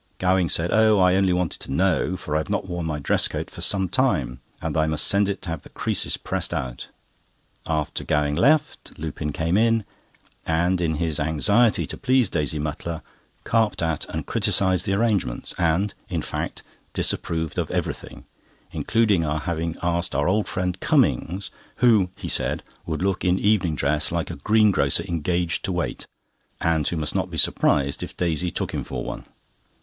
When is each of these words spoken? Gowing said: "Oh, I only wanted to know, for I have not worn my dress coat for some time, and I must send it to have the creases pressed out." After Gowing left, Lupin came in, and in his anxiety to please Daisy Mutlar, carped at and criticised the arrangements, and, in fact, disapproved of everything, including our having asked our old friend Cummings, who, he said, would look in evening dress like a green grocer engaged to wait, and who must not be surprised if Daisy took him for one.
Gowing 0.17 0.49
said: 0.49 0.71
"Oh, 0.73 0.97
I 0.97 1.13
only 1.13 1.31
wanted 1.31 1.61
to 1.61 1.71
know, 1.71 2.17
for 2.17 2.33
I 2.35 2.39
have 2.39 2.49
not 2.49 2.67
worn 2.67 2.87
my 2.87 2.97
dress 2.97 3.27
coat 3.27 3.51
for 3.51 3.61
some 3.61 3.87
time, 3.87 4.39
and 4.59 4.75
I 4.75 4.87
must 4.87 5.05
send 5.05 5.29
it 5.29 5.43
to 5.43 5.49
have 5.49 5.61
the 5.61 5.69
creases 5.69 6.17
pressed 6.17 6.55
out." 6.55 6.87
After 7.67 8.03
Gowing 8.03 8.33
left, 8.35 8.97
Lupin 8.97 9.31
came 9.31 9.57
in, 9.57 9.85
and 10.43 10.81
in 10.81 10.95
his 10.95 11.19
anxiety 11.19 11.85
to 11.85 11.97
please 11.97 12.31
Daisy 12.31 12.57
Mutlar, 12.57 13.03
carped 13.43 13.83
at 13.83 14.05
and 14.09 14.25
criticised 14.25 14.87
the 14.87 14.93
arrangements, 14.93 15.53
and, 15.59 15.93
in 16.09 16.23
fact, 16.23 16.63
disapproved 16.93 17.59
of 17.59 17.69
everything, 17.69 18.25
including 18.71 19.23
our 19.23 19.41
having 19.41 19.77
asked 19.83 20.15
our 20.15 20.27
old 20.27 20.47
friend 20.47 20.79
Cummings, 20.79 21.51
who, 21.75 22.09
he 22.15 22.27
said, 22.27 22.63
would 22.87 23.03
look 23.03 23.23
in 23.23 23.37
evening 23.37 23.75
dress 23.75 24.11
like 24.11 24.31
a 24.31 24.35
green 24.37 24.71
grocer 24.71 25.03
engaged 25.03 25.63
to 25.65 25.71
wait, 25.71 26.07
and 26.59 26.87
who 26.87 26.97
must 26.97 27.13
not 27.13 27.29
be 27.29 27.37
surprised 27.37 28.01
if 28.01 28.17
Daisy 28.17 28.49
took 28.49 28.71
him 28.73 28.83
for 28.83 29.03
one. 29.03 29.25